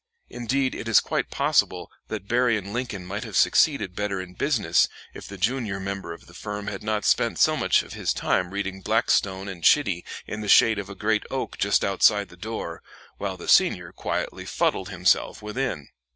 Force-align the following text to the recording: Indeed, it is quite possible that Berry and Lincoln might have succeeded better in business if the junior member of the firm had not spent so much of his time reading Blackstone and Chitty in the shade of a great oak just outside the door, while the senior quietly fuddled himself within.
Indeed, 0.31 0.73
it 0.73 0.87
is 0.87 0.99
quite 0.99 1.29
possible 1.29 1.91
that 2.07 2.27
Berry 2.27 2.57
and 2.57 2.73
Lincoln 2.73 3.05
might 3.05 3.23
have 3.23 3.37
succeeded 3.37 3.95
better 3.95 4.19
in 4.19 4.33
business 4.33 4.89
if 5.13 5.27
the 5.27 5.37
junior 5.37 5.79
member 5.79 6.11
of 6.11 6.25
the 6.25 6.33
firm 6.33 6.65
had 6.65 6.81
not 6.81 7.05
spent 7.05 7.37
so 7.37 7.55
much 7.55 7.83
of 7.83 7.93
his 7.93 8.11
time 8.11 8.49
reading 8.49 8.81
Blackstone 8.81 9.47
and 9.47 9.63
Chitty 9.63 10.03
in 10.25 10.41
the 10.41 10.47
shade 10.49 10.79
of 10.79 10.89
a 10.89 10.95
great 10.95 11.21
oak 11.29 11.55
just 11.59 11.85
outside 11.85 12.29
the 12.29 12.35
door, 12.35 12.81
while 13.19 13.37
the 13.37 13.47
senior 13.47 13.91
quietly 13.91 14.43
fuddled 14.47 14.89
himself 14.89 15.43
within. 15.43 15.89